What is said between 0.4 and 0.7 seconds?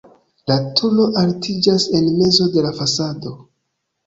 La